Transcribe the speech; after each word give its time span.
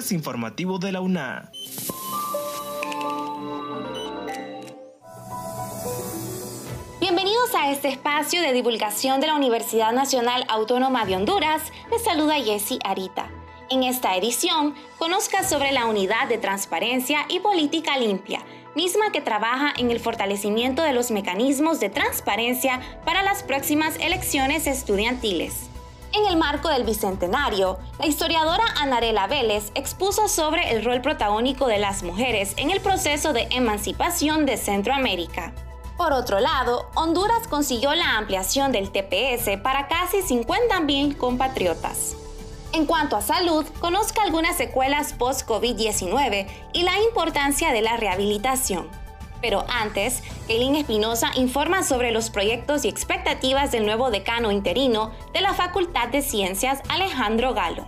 informativo 0.00 0.78
de 0.78 0.90
la 0.90 1.02
UNA. 1.02 1.52
Bienvenidos 6.98 7.54
a 7.54 7.70
este 7.70 7.88
espacio 7.88 8.40
de 8.40 8.54
divulgación 8.54 9.20
de 9.20 9.26
la 9.26 9.34
Universidad 9.34 9.92
Nacional 9.92 10.44
Autónoma 10.48 11.04
de 11.04 11.16
Honduras. 11.16 11.60
Les 11.90 12.02
saluda 12.02 12.36
Jessie 12.36 12.78
Arita. 12.84 13.28
En 13.68 13.82
esta 13.82 14.16
edición, 14.16 14.74
conozca 14.98 15.44
sobre 15.44 15.72
la 15.72 15.84
Unidad 15.84 16.26
de 16.26 16.38
Transparencia 16.38 17.26
y 17.28 17.40
Política 17.40 17.98
Limpia, 17.98 18.40
misma 18.74 19.12
que 19.12 19.20
trabaja 19.20 19.74
en 19.76 19.90
el 19.90 20.00
fortalecimiento 20.00 20.82
de 20.82 20.94
los 20.94 21.10
mecanismos 21.10 21.80
de 21.80 21.90
transparencia 21.90 22.80
para 23.04 23.22
las 23.22 23.42
próximas 23.42 23.96
elecciones 24.00 24.66
estudiantiles. 24.66 25.71
En 26.14 26.26
el 26.26 26.36
marco 26.36 26.68
del 26.68 26.84
Bicentenario, 26.84 27.78
la 27.98 28.06
historiadora 28.06 28.64
Anarela 28.76 29.26
Vélez 29.26 29.72
expuso 29.74 30.28
sobre 30.28 30.70
el 30.70 30.84
rol 30.84 31.00
protagónico 31.00 31.66
de 31.66 31.78
las 31.78 32.02
mujeres 32.02 32.52
en 32.58 32.70
el 32.70 32.82
proceso 32.82 33.32
de 33.32 33.48
emancipación 33.50 34.44
de 34.44 34.58
Centroamérica. 34.58 35.54
Por 35.96 36.12
otro 36.12 36.38
lado, 36.38 36.90
Honduras 36.96 37.48
consiguió 37.48 37.94
la 37.94 38.18
ampliación 38.18 38.72
del 38.72 38.90
TPS 38.90 39.58
para 39.62 39.88
casi 39.88 40.18
50.000 40.18 41.16
compatriotas. 41.16 42.14
En 42.74 42.84
cuanto 42.84 43.16
a 43.16 43.22
salud, 43.22 43.64
conozca 43.80 44.22
algunas 44.22 44.58
secuelas 44.58 45.14
post-COVID-19 45.14 46.46
y 46.74 46.82
la 46.82 47.00
importancia 47.00 47.72
de 47.72 47.80
la 47.80 47.96
rehabilitación. 47.96 49.01
Pero 49.42 49.66
antes, 49.68 50.22
Eileen 50.48 50.76
Espinosa 50.76 51.32
informa 51.34 51.82
sobre 51.82 52.12
los 52.12 52.30
proyectos 52.30 52.84
y 52.84 52.88
expectativas 52.88 53.72
del 53.72 53.84
nuevo 53.84 54.10
decano 54.10 54.52
interino 54.52 55.12
de 55.34 55.40
la 55.40 55.52
Facultad 55.52 56.08
de 56.08 56.22
Ciencias, 56.22 56.78
Alejandro 56.88 57.52
Galo. 57.52 57.86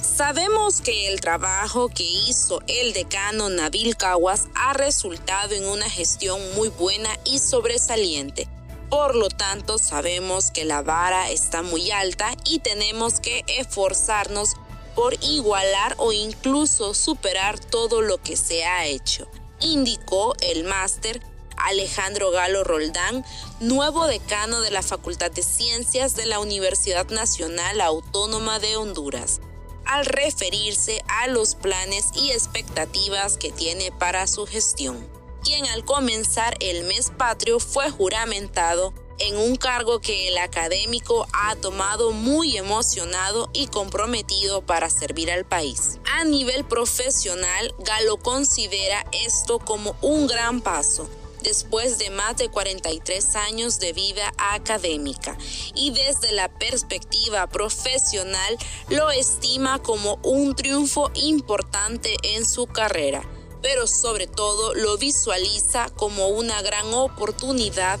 Sabemos 0.00 0.80
que 0.80 1.06
el 1.06 1.20
trabajo 1.20 1.88
que 1.88 2.02
hizo 2.02 2.60
el 2.66 2.92
decano 2.92 3.50
Nabil 3.50 3.96
Caguas 3.96 4.48
ha 4.56 4.72
resultado 4.72 5.54
en 5.54 5.64
una 5.64 5.88
gestión 5.88 6.40
muy 6.56 6.70
buena 6.70 7.08
y 7.24 7.38
sobresaliente. 7.38 8.48
Por 8.90 9.14
lo 9.14 9.28
tanto, 9.28 9.78
sabemos 9.78 10.50
que 10.50 10.64
la 10.64 10.82
vara 10.82 11.30
está 11.30 11.62
muy 11.62 11.92
alta 11.92 12.34
y 12.44 12.58
tenemos 12.58 13.20
que 13.20 13.44
esforzarnos 13.46 14.56
por 14.98 15.14
igualar 15.22 15.94
o 15.98 16.12
incluso 16.12 16.92
superar 16.92 17.56
todo 17.56 18.02
lo 18.02 18.20
que 18.20 18.36
se 18.36 18.64
ha 18.64 18.84
hecho, 18.86 19.28
indicó 19.60 20.34
el 20.40 20.64
máster 20.64 21.22
Alejandro 21.56 22.32
Galo 22.32 22.64
Roldán, 22.64 23.24
nuevo 23.60 24.08
decano 24.08 24.60
de 24.60 24.72
la 24.72 24.82
Facultad 24.82 25.30
de 25.30 25.44
Ciencias 25.44 26.16
de 26.16 26.26
la 26.26 26.40
Universidad 26.40 27.06
Nacional 27.10 27.80
Autónoma 27.80 28.58
de 28.58 28.76
Honduras, 28.76 29.40
al 29.84 30.04
referirse 30.04 31.04
a 31.06 31.28
los 31.28 31.54
planes 31.54 32.06
y 32.16 32.32
expectativas 32.32 33.36
que 33.36 33.52
tiene 33.52 33.92
para 33.92 34.26
su 34.26 34.46
gestión, 34.46 35.08
quien 35.44 35.64
al 35.66 35.84
comenzar 35.84 36.56
el 36.58 36.82
mes 36.82 37.12
patrio 37.16 37.60
fue 37.60 37.88
juramentado 37.88 38.92
en 39.18 39.36
un 39.36 39.56
cargo 39.56 40.00
que 40.00 40.28
el 40.28 40.38
académico 40.38 41.26
ha 41.32 41.56
tomado 41.56 42.12
muy 42.12 42.56
emocionado 42.56 43.50
y 43.52 43.66
comprometido 43.66 44.62
para 44.62 44.90
servir 44.90 45.30
al 45.30 45.44
país. 45.44 45.98
A 46.12 46.24
nivel 46.24 46.64
profesional, 46.64 47.74
Galo 47.80 48.16
considera 48.18 49.04
esto 49.12 49.58
como 49.58 49.96
un 50.02 50.26
gran 50.26 50.60
paso 50.60 51.08
después 51.42 51.98
de 51.98 52.10
más 52.10 52.36
de 52.36 52.48
43 52.48 53.36
años 53.36 53.78
de 53.78 53.92
vida 53.92 54.32
académica 54.38 55.36
y 55.74 55.90
desde 55.90 56.32
la 56.32 56.48
perspectiva 56.48 57.46
profesional 57.46 58.58
lo 58.88 59.10
estima 59.10 59.80
como 59.80 60.18
un 60.22 60.54
triunfo 60.54 61.10
importante 61.14 62.16
en 62.22 62.44
su 62.44 62.66
carrera, 62.66 63.22
pero 63.62 63.86
sobre 63.86 64.26
todo 64.26 64.74
lo 64.74 64.98
visualiza 64.98 65.88
como 65.90 66.28
una 66.28 66.60
gran 66.62 66.92
oportunidad 66.92 67.98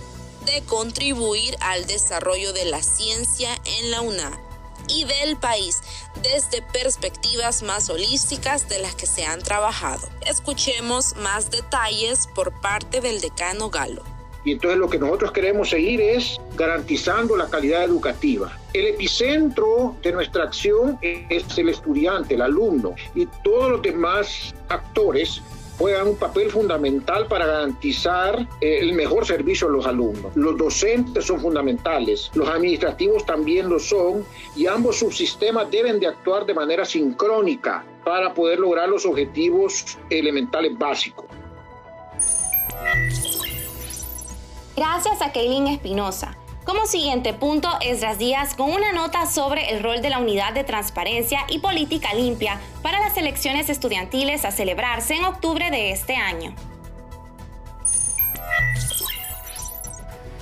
de 0.52 0.62
contribuir 0.62 1.56
al 1.60 1.86
desarrollo 1.86 2.52
de 2.52 2.64
la 2.64 2.82
ciencia 2.82 3.50
en 3.78 3.90
la 3.90 4.00
UNA 4.00 4.40
y 4.88 5.04
del 5.04 5.36
país 5.36 5.80
desde 6.22 6.62
perspectivas 6.62 7.62
más 7.62 7.90
holísticas 7.90 8.68
de 8.68 8.78
las 8.78 8.94
que 8.94 9.06
se 9.06 9.26
han 9.26 9.42
trabajado. 9.42 10.08
Escuchemos 10.26 11.14
más 11.16 11.50
detalles 11.50 12.26
por 12.34 12.58
parte 12.60 13.00
del 13.00 13.20
decano 13.20 13.68
Galo. 13.68 14.02
Y 14.44 14.52
entonces 14.52 14.78
lo 14.78 14.88
que 14.88 14.98
nosotros 14.98 15.32
queremos 15.32 15.68
seguir 15.68 16.00
es 16.00 16.40
garantizando 16.56 17.36
la 17.36 17.50
calidad 17.50 17.84
educativa. 17.84 18.56
El 18.72 18.86
epicentro 18.86 19.96
de 20.02 20.12
nuestra 20.12 20.44
acción 20.44 20.98
es 21.02 21.58
el 21.58 21.68
estudiante, 21.68 22.34
el 22.34 22.42
alumno 22.42 22.94
y 23.14 23.26
todos 23.44 23.70
los 23.72 23.82
demás 23.82 24.54
actores 24.68 25.42
juegan 25.78 26.08
un 26.08 26.16
papel 26.16 26.50
fundamental 26.50 27.26
para 27.26 27.46
garantizar 27.46 28.46
eh, 28.60 28.78
el 28.80 28.92
mejor 28.94 29.24
servicio 29.26 29.68
a 29.68 29.70
los 29.70 29.86
alumnos. 29.86 30.32
Los 30.34 30.58
docentes 30.58 31.24
son 31.24 31.40
fundamentales, 31.40 32.30
los 32.34 32.48
administrativos 32.48 33.24
también 33.24 33.68
lo 33.68 33.78
son 33.78 34.24
y 34.56 34.66
ambos 34.66 34.98
subsistemas 34.98 35.70
deben 35.70 36.00
de 36.00 36.08
actuar 36.08 36.44
de 36.44 36.54
manera 36.54 36.84
sincrónica 36.84 37.84
para 38.04 38.34
poder 38.34 38.58
lograr 38.58 38.88
los 38.88 39.06
objetivos 39.06 39.98
elementales 40.10 40.76
básicos. 40.76 41.26
Gracias 44.76 45.20
a 45.22 45.32
Kaylin 45.32 45.68
Espinosa. 45.68 46.36
Como 46.68 46.84
siguiente 46.84 47.32
punto, 47.32 47.70
Esdras 47.80 48.18
Díaz 48.18 48.54
con 48.54 48.70
una 48.70 48.92
nota 48.92 49.24
sobre 49.24 49.70
el 49.70 49.82
rol 49.82 50.02
de 50.02 50.10
la 50.10 50.18
Unidad 50.18 50.52
de 50.52 50.64
Transparencia 50.64 51.40
y 51.48 51.60
Política 51.60 52.12
Limpia 52.12 52.60
para 52.82 53.00
las 53.00 53.16
elecciones 53.16 53.70
estudiantiles 53.70 54.44
a 54.44 54.50
celebrarse 54.50 55.14
en 55.14 55.24
octubre 55.24 55.70
de 55.70 55.92
este 55.92 56.16
año. 56.16 56.54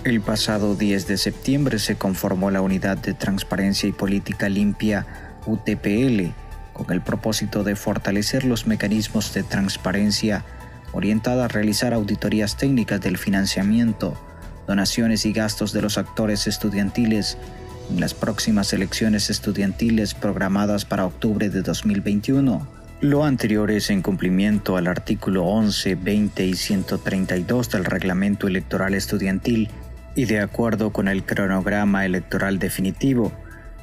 El 0.03 0.21
pasado 0.21 0.75
10 0.75 1.07
de 1.07 1.17
septiembre 1.17 1.79
se 1.79 1.97
conformó 1.97 2.51
la 2.51 2.61
Unidad 2.61 2.97
de 2.97 3.15
Transparencia 3.15 3.89
y 3.89 3.93
Política 3.93 4.49
Limpia 4.49 5.07
UTPL 5.47 6.33
con 6.73 6.91
el 6.91 7.03
propósito 7.03 7.63
de 7.63 7.77
fortalecer 7.77 8.45
los 8.45 8.67
mecanismos 8.67 9.33
de 9.33 9.45
transparencia 9.45 10.45
orientada 10.91 11.45
a 11.45 11.49
realizar 11.49 11.95
auditorías 11.95 12.57
técnicas 12.57 13.01
del 13.01 13.17
financiamiento, 13.17 14.17
donaciones 14.67 15.27
y 15.27 15.33
gastos 15.33 15.73
de 15.73 15.83
los 15.83 15.99
actores 15.99 16.47
estudiantiles 16.47 17.39
en 17.91 18.01
las 18.01 18.15
próximas 18.15 18.73
elecciones 18.73 19.31
estudiantiles 19.31 20.15
programadas 20.15 20.85
para 20.85 21.07
octubre 21.07 21.51
de 21.51 21.63
2021. 21.63 22.67
Lo 23.01 23.25
anterior 23.25 23.71
es 23.71 23.91
en 23.91 24.03
cumplimiento 24.03 24.77
al 24.77 24.87
artículo 24.87 25.45
11, 25.45 25.97
20 25.97 26.47
y 26.47 26.55
132 26.55 27.71
del 27.71 27.85
Reglamento 27.85 28.49
Electoral 28.49 28.95
Estudiantil 28.95 29.69
y 30.15 30.25
de 30.25 30.41
acuerdo 30.41 30.93
con 30.93 31.09
el 31.09 31.25
cronograma 31.25 32.07
electoral 32.07 32.59
definitivo, 32.59 33.33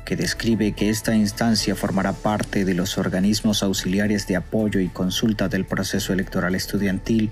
que 0.04 0.16
describe 0.16 0.74
que 0.74 0.90
esta 0.90 1.16
instancia 1.16 1.76
formará 1.76 2.14
parte 2.14 2.66
de 2.66 2.74
los 2.74 2.98
organismos 2.98 3.62
auxiliares 3.62 4.28
de 4.28 4.36
apoyo 4.36 4.80
y 4.80 4.88
consulta 4.90 5.48
del 5.48 5.64
proceso 5.64 6.12
electoral 6.12 6.56
estudiantil 6.56 7.30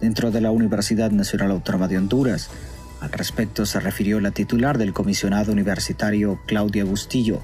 dentro 0.00 0.30
de 0.32 0.40
la 0.40 0.50
Universidad 0.50 1.12
Nacional 1.12 1.52
Autónoma 1.52 1.86
de 1.86 1.98
Honduras, 1.98 2.50
al 3.00 3.12
respecto 3.12 3.66
se 3.66 3.80
refirió 3.80 4.20
la 4.20 4.30
titular 4.30 4.78
del 4.78 4.92
comisionado 4.92 5.52
universitario 5.52 6.38
Claudia 6.46 6.84
Bustillo 6.84 7.40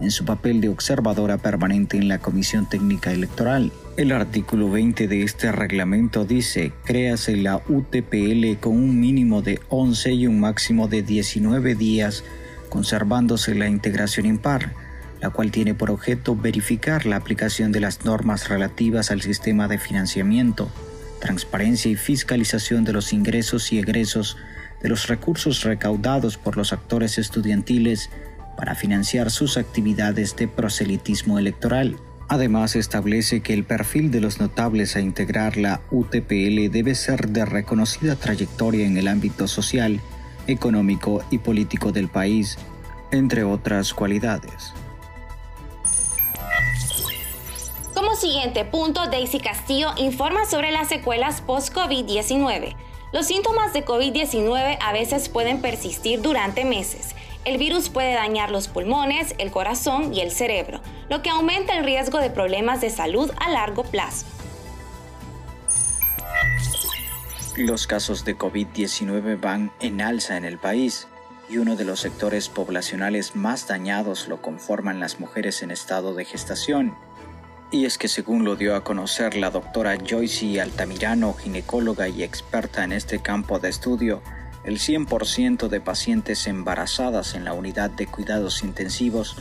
en 0.00 0.10
su 0.10 0.24
papel 0.24 0.60
de 0.60 0.68
observadora 0.68 1.38
permanente 1.38 1.96
en 1.96 2.08
la 2.08 2.18
Comisión 2.18 2.68
Técnica 2.68 3.12
Electoral. 3.12 3.72
El 3.96 4.12
artículo 4.12 4.70
20 4.70 5.08
de 5.08 5.22
este 5.22 5.50
reglamento 5.50 6.24
dice, 6.24 6.72
créase 6.84 7.36
la 7.36 7.56
UTPL 7.68 8.60
con 8.60 8.74
un 8.74 9.00
mínimo 9.00 9.42
de 9.42 9.60
11 9.70 10.12
y 10.12 10.26
un 10.26 10.38
máximo 10.38 10.86
de 10.86 11.02
19 11.02 11.74
días, 11.74 12.22
conservándose 12.68 13.54
la 13.54 13.68
integración 13.68 14.26
impar, 14.26 14.72
la 15.20 15.30
cual 15.30 15.50
tiene 15.50 15.74
por 15.74 15.90
objeto 15.90 16.36
verificar 16.36 17.06
la 17.06 17.16
aplicación 17.16 17.72
de 17.72 17.80
las 17.80 18.04
normas 18.04 18.48
relativas 18.48 19.10
al 19.10 19.22
sistema 19.22 19.66
de 19.66 19.78
financiamiento, 19.78 20.70
transparencia 21.20 21.90
y 21.90 21.96
fiscalización 21.96 22.84
de 22.84 22.92
los 22.92 23.12
ingresos 23.12 23.72
y 23.72 23.78
egresos 23.80 24.36
de 24.82 24.88
los 24.88 25.08
recursos 25.08 25.62
recaudados 25.62 26.36
por 26.36 26.56
los 26.56 26.72
actores 26.72 27.18
estudiantiles 27.18 28.10
para 28.56 28.74
financiar 28.74 29.30
sus 29.30 29.56
actividades 29.56 30.36
de 30.36 30.48
proselitismo 30.48 31.38
electoral. 31.38 31.96
Además, 32.28 32.76
establece 32.76 33.40
que 33.40 33.54
el 33.54 33.64
perfil 33.64 34.10
de 34.10 34.20
los 34.20 34.38
notables 34.38 34.96
a 34.96 35.00
integrar 35.00 35.56
la 35.56 35.80
UTPL 35.90 36.70
debe 36.70 36.94
ser 36.94 37.28
de 37.28 37.44
reconocida 37.46 38.16
trayectoria 38.16 38.86
en 38.86 38.98
el 38.98 39.08
ámbito 39.08 39.48
social, 39.48 40.00
económico 40.46 41.24
y 41.30 41.38
político 41.38 41.90
del 41.90 42.08
país, 42.08 42.58
entre 43.12 43.44
otras 43.44 43.94
cualidades. 43.94 44.74
Como 47.94 48.14
siguiente 48.14 48.64
punto, 48.64 49.06
Daisy 49.08 49.40
Castillo 49.40 49.90
informa 49.96 50.44
sobre 50.44 50.70
las 50.70 50.88
secuelas 50.88 51.40
post-COVID-19. 51.40 52.76
Los 53.10 53.26
síntomas 53.26 53.72
de 53.72 53.86
COVID-19 53.86 54.76
a 54.82 54.92
veces 54.92 55.30
pueden 55.30 55.62
persistir 55.62 56.20
durante 56.20 56.64
meses. 56.64 57.14
el 57.44 57.56
virus 57.56 57.88
puede 57.88 58.12
dañar 58.12 58.50
los 58.50 58.68
pulmones, 58.68 59.34
el 59.38 59.50
corazón 59.50 60.12
y 60.12 60.20
el 60.20 60.30
cerebro, 60.30 60.82
lo 61.08 61.22
que 61.22 61.30
aumenta 61.30 61.78
el 61.78 61.84
riesgo 61.84 62.18
de 62.18 62.28
problemas 62.28 62.82
de 62.82 62.90
salud 62.90 63.30
a 63.38 63.48
largo 63.48 63.84
plazo. 63.84 64.26
Los 67.56 67.86
casos 67.86 68.26
de 68.26 68.36
COVID-19 68.36 69.40
van 69.40 69.72
en 69.80 70.02
alza 70.02 70.36
en 70.36 70.44
el 70.44 70.58
país 70.58 71.08
y 71.48 71.56
uno 71.56 71.74
de 71.74 71.86
los 71.86 72.00
sectores 72.00 72.50
poblacionales 72.50 73.34
más 73.34 73.66
dañados 73.66 74.28
lo 74.28 74.42
conforman 74.42 75.00
las 75.00 75.18
mujeres 75.18 75.62
en 75.62 75.70
estado 75.70 76.14
de 76.14 76.26
gestación. 76.26 76.94
Y 77.70 77.84
es 77.84 77.98
que 77.98 78.08
según 78.08 78.44
lo 78.44 78.56
dio 78.56 78.74
a 78.74 78.82
conocer 78.82 79.36
la 79.36 79.50
doctora 79.50 79.98
Joyce 79.98 80.60
Altamirano, 80.60 81.34
ginecóloga 81.34 82.08
y 82.08 82.22
experta 82.22 82.82
en 82.82 82.92
este 82.92 83.20
campo 83.20 83.58
de 83.58 83.68
estudio, 83.68 84.22
el 84.64 84.78
100% 84.78 85.68
de 85.68 85.80
pacientes 85.80 86.46
embarazadas 86.46 87.34
en 87.34 87.44
la 87.44 87.52
unidad 87.52 87.90
de 87.90 88.06
cuidados 88.06 88.62
intensivos 88.62 89.36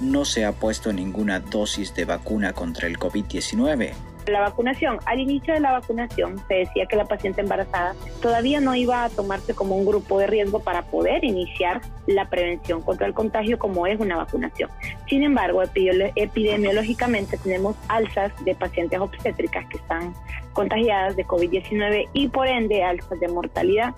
no 0.00 0.24
se 0.24 0.44
ha 0.44 0.52
puesto 0.52 0.92
ninguna 0.92 1.40
dosis 1.40 1.94
de 1.94 2.04
vacuna 2.04 2.52
contra 2.52 2.86
el 2.86 2.98
COVID-19. 2.98 3.92
La 4.30 4.40
vacunación, 4.40 4.98
al 5.06 5.18
inicio 5.18 5.54
de 5.54 5.60
la 5.60 5.72
vacunación 5.72 6.40
se 6.46 6.54
decía 6.54 6.86
que 6.86 6.94
la 6.94 7.04
paciente 7.04 7.40
embarazada 7.40 7.96
todavía 8.22 8.60
no 8.60 8.76
iba 8.76 9.02
a 9.02 9.10
tomarse 9.10 9.54
como 9.54 9.76
un 9.76 9.84
grupo 9.84 10.20
de 10.20 10.28
riesgo 10.28 10.60
para 10.60 10.82
poder 10.82 11.24
iniciar 11.24 11.80
la 12.06 12.30
prevención 12.30 12.80
contra 12.80 13.08
el 13.08 13.14
contagio 13.14 13.58
como 13.58 13.88
es 13.88 13.98
una 13.98 14.16
vacunación. 14.16 14.70
Sin 15.08 15.24
embargo, 15.24 15.62
epidemiológicamente 15.62 17.38
tenemos 17.38 17.74
alzas 17.88 18.32
de 18.44 18.54
pacientes 18.54 19.00
obstétricas 19.00 19.66
que 19.68 19.78
están 19.78 20.14
contagiadas 20.52 21.16
de 21.16 21.26
COVID-19 21.26 22.08
y 22.12 22.28
por 22.28 22.46
ende 22.46 22.84
alzas 22.84 23.18
de 23.18 23.26
mortalidad. 23.26 23.94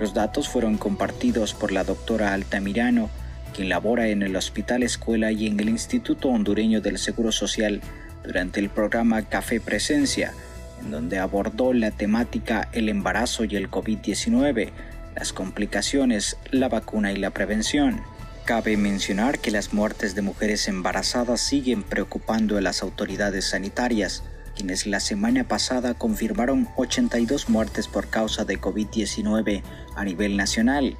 Los 0.00 0.14
datos 0.14 0.48
fueron 0.48 0.78
compartidos 0.78 1.52
por 1.52 1.72
la 1.72 1.84
doctora 1.84 2.32
Altamirano, 2.32 3.10
quien 3.54 3.68
labora 3.68 4.08
en 4.08 4.22
el 4.22 4.34
Hospital 4.34 4.82
Escuela 4.82 5.30
y 5.30 5.46
en 5.46 5.60
el 5.60 5.68
Instituto 5.68 6.30
Hondureño 6.30 6.80
del 6.80 6.98
Seguro 6.98 7.30
Social 7.32 7.82
durante 8.24 8.60
el 8.60 8.70
programa 8.70 9.22
Café 9.22 9.60
Presencia, 9.60 10.32
en 10.80 10.90
donde 10.90 11.18
abordó 11.18 11.72
la 11.72 11.90
temática 11.90 12.68
el 12.72 12.88
embarazo 12.88 13.44
y 13.44 13.56
el 13.56 13.70
COVID-19, 13.70 14.72
las 15.14 15.32
complicaciones, 15.32 16.36
la 16.50 16.68
vacuna 16.68 17.12
y 17.12 17.16
la 17.16 17.30
prevención. 17.30 18.02
Cabe 18.44 18.76
mencionar 18.76 19.38
que 19.38 19.50
las 19.50 19.72
muertes 19.72 20.14
de 20.14 20.22
mujeres 20.22 20.68
embarazadas 20.68 21.40
siguen 21.40 21.82
preocupando 21.82 22.58
a 22.58 22.60
las 22.60 22.82
autoridades 22.82 23.46
sanitarias, 23.46 24.22
quienes 24.54 24.86
la 24.86 25.00
semana 25.00 25.44
pasada 25.44 25.94
confirmaron 25.94 26.68
82 26.76 27.48
muertes 27.48 27.88
por 27.88 28.08
causa 28.08 28.44
de 28.44 28.60
COVID-19 28.60 29.62
a 29.96 30.04
nivel 30.04 30.36
nacional, 30.36 30.96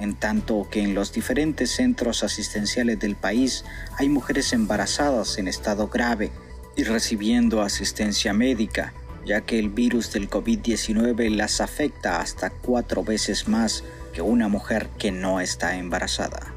en 0.00 0.14
tanto 0.14 0.68
que 0.70 0.82
en 0.82 0.94
los 0.94 1.12
diferentes 1.12 1.70
centros 1.70 2.22
asistenciales 2.22 2.98
del 2.98 3.16
país 3.16 3.64
hay 3.96 4.08
mujeres 4.08 4.52
embarazadas 4.52 5.38
en 5.38 5.48
estado 5.48 5.88
grave 5.88 6.30
y 6.78 6.84
recibiendo 6.84 7.60
asistencia 7.60 8.32
médica, 8.32 8.94
ya 9.26 9.40
que 9.40 9.58
el 9.58 9.68
virus 9.68 10.12
del 10.12 10.30
COVID-19 10.30 11.28
las 11.34 11.60
afecta 11.60 12.20
hasta 12.20 12.50
cuatro 12.50 13.02
veces 13.02 13.48
más 13.48 13.82
que 14.14 14.22
una 14.22 14.46
mujer 14.46 14.88
que 14.96 15.10
no 15.10 15.40
está 15.40 15.76
embarazada. 15.76 16.54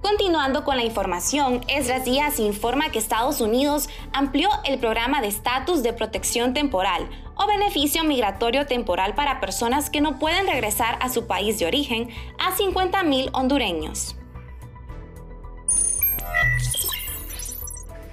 Continuando 0.00 0.64
con 0.64 0.78
la 0.78 0.84
información, 0.84 1.60
Esdras 1.68 2.06
Díaz 2.06 2.40
informa 2.40 2.90
que 2.90 2.98
Estados 2.98 3.42
Unidos 3.42 3.90
amplió 4.14 4.48
el 4.64 4.78
programa 4.78 5.20
de 5.20 5.28
estatus 5.28 5.82
de 5.82 5.92
protección 5.92 6.54
temporal 6.54 7.10
o 7.36 7.46
beneficio 7.46 8.02
migratorio 8.02 8.64
temporal 8.64 9.14
para 9.14 9.40
personas 9.40 9.90
que 9.90 10.00
no 10.00 10.18
pueden 10.18 10.46
regresar 10.46 10.96
a 11.02 11.10
su 11.10 11.26
país 11.26 11.58
de 11.58 11.66
origen 11.66 12.08
a 12.38 12.56
50.000 12.56 13.28
hondureños. 13.34 14.16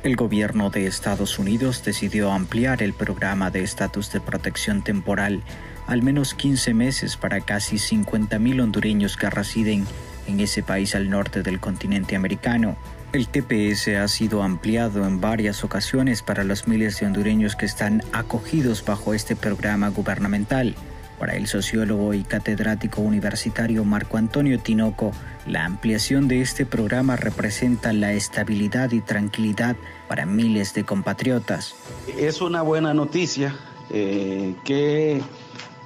El 0.08 0.16
gobierno 0.16 0.70
de 0.70 0.88
Estados 0.88 1.38
Unidos 1.38 1.84
decidió 1.84 2.32
ampliar 2.32 2.82
el 2.82 2.94
programa 2.94 3.52
de 3.52 3.62
estatus 3.62 4.10
de 4.14 4.22
protección 4.22 4.82
temporal 4.82 5.44
al 5.86 6.02
menos 6.02 6.34
15 6.34 6.74
meses 6.74 7.18
para 7.18 7.42
casi 7.42 7.76
50.000 7.76 8.62
hondureños 8.64 9.18
que 9.18 9.30
residen 9.30 9.86
en 10.26 10.40
ese 10.40 10.64
país 10.64 10.96
al 10.96 11.10
norte 11.10 11.44
del 11.44 11.60
continente 11.60 12.16
americano. 12.16 12.78
El 13.12 13.28
TPS 13.28 13.90
ha 13.98 14.08
sido 14.08 14.44
ampliado 14.44 15.06
en 15.06 15.20
varias 15.20 15.66
ocasiones 15.66 16.22
para 16.22 16.46
los 16.46 16.70
miles 16.70 16.98
de 17.02 17.06
hondureños 17.06 17.58
que 17.58 17.66
están 17.66 18.02
acogidos 18.14 18.86
bajo 18.86 19.14
este 19.14 19.36
programa 19.36 19.90
gubernamental. 19.90 20.74
Para 21.20 21.36
el 21.36 21.48
sociólogo 21.48 22.14
y 22.14 22.24
catedrático 22.24 23.02
universitario 23.02 23.84
Marco 23.84 24.18
Antonio 24.18 24.60
Tinoco, 24.60 25.12
la 25.48 25.66
ampliación 25.66 26.28
de 26.28 26.42
este 26.42 26.66
programa 26.66 27.16
representa 27.16 27.92
la 27.92 28.14
estabilidad 28.14 28.92
y 28.92 29.02
tranquilidad 29.02 29.76
para 30.08 30.28
miles 30.28 30.76
de 30.76 30.84
compatriotas. 30.84 31.74
Es 32.20 32.40
una 32.40 32.62
buena 32.62 32.94
noticia 32.94 33.56
eh, 33.90 34.54
que, 34.64 35.24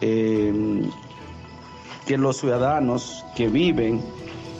eh, 0.01 0.81
que 2.05 2.17
los 2.17 2.37
ciudadanos 2.37 3.23
que 3.33 3.47
viven 3.47 4.01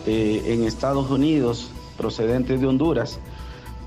eh, 0.06 0.42
en 0.46 0.64
Estados 0.64 1.12
Unidos 1.12 1.70
procedentes 1.98 2.62
de 2.62 2.68
Honduras 2.68 3.20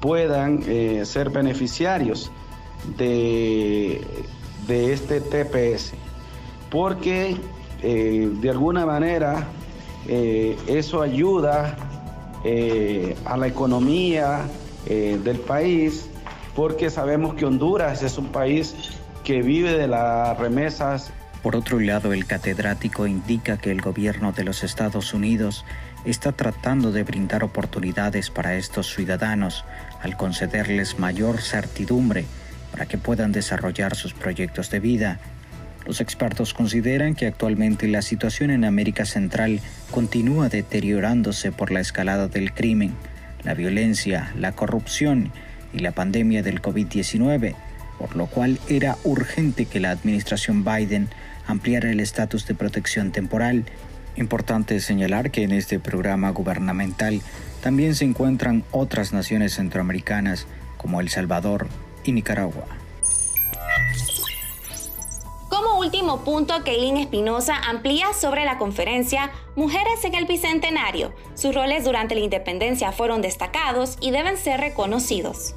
puedan 0.01 0.63
ser 1.07 1.31
beneficiarios 1.31 2.31
de, 2.99 4.03
de 4.67 4.93
este 4.93 5.23
TPS 5.23 5.95
porque 6.75 7.37
eh, 7.85 8.29
de 8.33 8.51
alguna 8.51 8.85
manera 8.85 9.47
eh, 10.09 10.59
eso 10.67 11.03
ayuda 11.03 11.77
eh, 12.43 13.15
a 13.25 13.37
la 13.37 13.47
economía 13.47 14.41
del 14.85 15.39
país, 15.39 16.11
porque 16.55 16.91
sabemos 16.91 17.37
que 17.37 17.47
Honduras 17.47 18.03
es 18.03 18.19
un 18.19 18.27
país 18.27 18.75
que 19.23 19.41
vive 19.41 19.79
de 19.79 19.87
las 19.87 20.37
remesas. 20.37 21.11
Por 21.43 21.57
otro 21.57 21.81
lado, 21.81 22.13
el 22.13 22.27
catedrático 22.27 23.07
indica 23.07 23.57
que 23.57 23.71
el 23.71 23.81
gobierno 23.81 24.33
de 24.33 24.45
los 24.45 24.63
Estados 24.63 25.15
Unidos 25.15 25.65
está 26.05 26.33
tratando 26.33 26.93
de 26.93 27.03
brindar 27.03 27.45
oportunidades 27.45 28.29
para 28.29 28.57
estos 28.57 28.93
ciudadanos 28.93 29.65
al 30.03 30.19
concederles 30.19 30.99
mayor 30.99 31.41
certidumbre 31.41 32.27
para 32.73 32.85
que 32.85 32.99
puedan 32.99 33.33
desarrollar 33.33 33.95
sus 33.95 34.13
proyectos 34.13 34.69
de 34.69 34.81
vida 34.81 35.21
los 35.87 36.01
expertos 36.01 36.55
consideran 36.55 37.15
que 37.15 37.27
actualmente 37.27 37.89
la 37.89 38.03
situación 38.03 38.51
en 38.51 38.65
América 38.65 39.05
Central 39.05 39.61
continúa 39.91 40.49
deteriorándose 40.49 41.53
por 41.53 41.71
la 41.71 41.81
escalada 41.81 42.29
del 42.29 42.53
crimen, 42.53 42.95
la 43.43 43.55
violencia, 43.55 44.33
la 44.39 44.53
corrupción 44.53 45.31
y 45.73 45.81
la 45.81 45.93
pandemia 45.93 46.43
del 46.43 46.63
COVID-19, 46.63 47.55
por 47.99 48.17
lo 48.17 48.27
cual 48.27 48.59
era 48.69 48.97
urgente 49.05 49.67
que 49.67 49.81
la 49.81 49.91
administración 49.91 50.65
Biden 50.65 51.09
ampliara 51.47 51.91
el 51.91 52.01
estatus 52.01 52.47
de 52.47 52.55
protección 52.55 53.13
temporal. 53.13 53.65
Importante 54.17 54.81
señalar 54.81 55.31
que 55.31 55.43
en 55.43 55.53
este 55.53 55.79
programa 55.79 56.31
gubernamental 56.31 57.21
también 57.63 57.95
se 57.95 58.05
encuentran 58.05 58.65
otras 58.71 59.13
naciones 59.13 59.55
centroamericanas 59.55 60.47
como 60.79 61.01
El 61.01 61.09
Salvador 61.09 61.67
y 62.05 62.13
Nicaragua 62.13 62.84
último 65.85 66.25
punto, 66.25 66.65
Keilin 66.65 66.97
Espinosa 66.97 67.57
amplía 67.57 68.15
sobre 68.15 68.47
la 68.47 68.57
conferencia 68.57 69.31
Mujeres 69.55 70.03
en 70.05 70.15
el 70.15 70.25
Bicentenario. 70.25 71.15
Sus 71.35 71.55
roles 71.55 71.85
durante 71.85 72.15
la 72.15 72.23
independencia 72.23 72.91
fueron 72.91 73.21
destacados 73.21 73.99
y 74.01 74.11
deben 74.11 74.39
ser 74.39 74.61
reconocidos. 74.61 75.55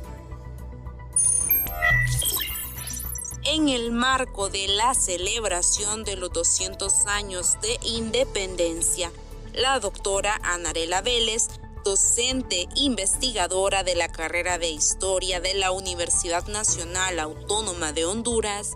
En 3.45 3.69
el 3.69 3.93
marco 3.93 4.49
de 4.49 4.67
la 4.67 4.93
celebración 4.93 6.03
de 6.03 6.17
los 6.17 6.33
200 6.33 7.05
años 7.05 7.55
de 7.61 7.79
independencia, 7.87 9.13
la 9.53 9.79
doctora 9.79 10.37
Anarela 10.43 11.01
Vélez 11.01 11.47
docente 11.85 12.67
investigadora 12.75 13.83
de 13.83 13.95
la 13.95 14.09
carrera 14.09 14.57
de 14.57 14.69
Historia 14.69 15.39
de 15.39 15.53
la 15.53 15.71
Universidad 15.71 16.45
Nacional 16.47 17.17
Autónoma 17.17 17.93
de 17.93 18.03
Honduras, 18.03 18.73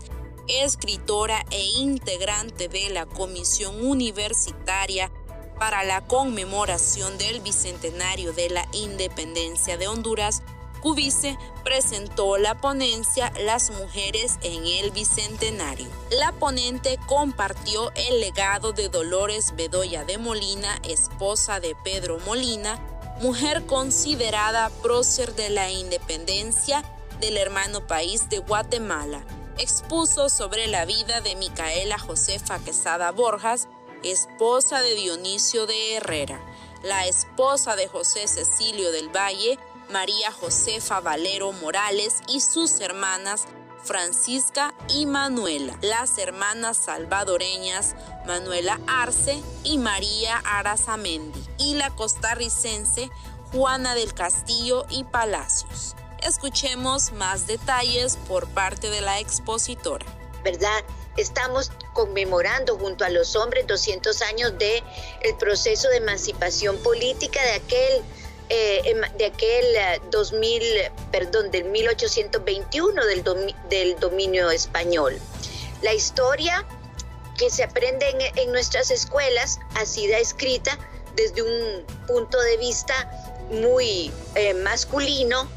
escritora 0.48 1.44
e 1.50 1.64
integrante 1.78 2.68
de 2.68 2.90
la 2.90 3.06
Comisión 3.06 3.84
Universitaria 3.84 5.10
para 5.58 5.84
la 5.84 6.00
conmemoración 6.00 7.18
del 7.18 7.40
Bicentenario 7.40 8.32
de 8.32 8.50
la 8.50 8.66
Independencia 8.72 9.76
de 9.76 9.86
Honduras, 9.86 10.42
Cubice 10.80 11.38
presentó 11.62 12.36
la 12.38 12.56
ponencia 12.56 13.32
Las 13.44 13.70
mujeres 13.70 14.38
en 14.42 14.66
el 14.66 14.90
Bicentenario. 14.90 15.86
La 16.10 16.32
ponente 16.32 16.98
compartió 17.06 17.92
el 17.94 18.20
legado 18.20 18.72
de 18.72 18.88
Dolores 18.88 19.54
Bedoya 19.54 20.04
de 20.04 20.18
Molina, 20.18 20.80
esposa 20.82 21.60
de 21.60 21.76
Pedro 21.84 22.18
Molina, 22.26 22.80
mujer 23.20 23.64
considerada 23.66 24.70
prócer 24.82 25.36
de 25.36 25.50
la 25.50 25.70
independencia 25.70 26.82
del 27.20 27.36
hermano 27.36 27.86
país 27.86 28.28
de 28.28 28.38
Guatemala 28.38 29.24
expuso 29.62 30.28
sobre 30.28 30.66
la 30.66 30.84
vida 30.84 31.20
de 31.20 31.36
Micaela 31.36 31.96
Josefa 31.96 32.58
Quesada 32.58 33.12
Borjas, 33.12 33.68
esposa 34.02 34.82
de 34.82 34.96
Dionisio 34.96 35.66
de 35.66 35.94
Herrera, 35.94 36.40
la 36.82 37.06
esposa 37.06 37.76
de 37.76 37.86
José 37.86 38.26
Cecilio 38.26 38.90
del 38.90 39.08
Valle, 39.14 39.60
María 39.88 40.32
Josefa 40.32 40.98
Valero 41.00 41.52
Morales 41.52 42.22
y 42.26 42.40
sus 42.40 42.80
hermanas 42.80 43.44
Francisca 43.84 44.74
y 44.88 45.06
Manuela, 45.06 45.78
las 45.80 46.18
hermanas 46.18 46.76
salvadoreñas 46.76 47.94
Manuela 48.26 48.80
Arce 48.88 49.40
y 49.62 49.78
María 49.78 50.38
Arazamendi, 50.44 51.40
y 51.58 51.74
la 51.74 51.90
costarricense 51.90 53.10
Juana 53.52 53.94
del 53.94 54.12
Castillo 54.12 54.86
y 54.90 55.04
Palacios. 55.04 55.94
Escuchemos 56.26 57.12
más 57.12 57.46
detalles 57.46 58.16
por 58.28 58.48
parte 58.48 58.90
de 58.90 59.00
la 59.00 59.20
expositora. 59.20 60.06
¿Verdad? 60.44 60.84
Estamos 61.16 61.70
conmemorando 61.92 62.78
junto 62.78 63.04
a 63.04 63.10
los 63.10 63.36
hombres 63.36 63.66
200 63.66 64.22
años 64.22 64.58
de 64.58 64.82
el 65.22 65.36
proceso 65.36 65.88
de 65.88 65.98
emancipación 65.98 66.78
política 66.78 67.42
de 67.42 67.52
aquel 67.52 68.02
eh, 68.48 68.82
em, 68.84 69.00
de 69.16 69.26
aquel 69.26 69.64
2000, 70.10 70.62
eh, 70.62 70.92
perdón, 71.10 71.50
del 71.50 71.64
1821 71.64 73.04
del, 73.06 73.24
del 73.68 73.98
dominio 73.98 74.50
español. 74.50 75.18
La 75.80 75.94
historia 75.94 76.66
que 77.38 77.50
se 77.50 77.64
aprende 77.64 78.06
en, 78.36 78.52
nuestras 78.52 78.90
escuelas 78.90 79.58
ha 79.74 79.86
sido 79.86 80.16
escrita 80.16 80.78
desde 81.16 81.42
un 81.42 81.84
punto 82.06 82.40
de 82.40 82.56
vista 82.58 82.94
muy 83.50 84.12
eh, 84.34 84.54
masculino. 84.54 85.48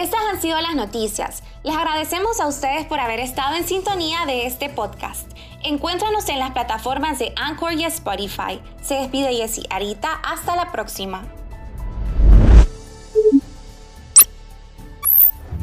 Estas 0.00 0.20
han 0.32 0.40
sido 0.40 0.58
las 0.62 0.74
noticias. 0.74 1.42
Les 1.62 1.76
agradecemos 1.76 2.40
a 2.40 2.46
ustedes 2.46 2.86
por 2.86 2.98
haber 2.98 3.20
estado 3.20 3.54
en 3.56 3.68
sintonía 3.68 4.24
de 4.24 4.46
este 4.46 4.70
podcast. 4.70 5.30
Encuéntranos 5.62 6.26
en 6.30 6.38
las 6.38 6.52
plataformas 6.52 7.18
de 7.18 7.34
Anchor 7.36 7.74
y 7.74 7.84
Spotify. 7.84 8.62
Se 8.80 8.94
despide 8.94 9.34
Jessy 9.34 9.64
Arita. 9.68 10.14
Hasta 10.24 10.56
la 10.56 10.72
próxima. 10.72 11.22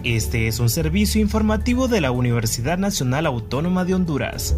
Este 0.04 0.48
es 0.48 0.60
un 0.60 0.70
servicio 0.70 1.20
informativo 1.20 1.88
de 1.88 2.02
la 2.02 2.12
Universidad 2.12 2.78
Nacional 2.78 3.26
Autónoma 3.26 3.86
de 3.86 3.96
Honduras. 3.96 4.56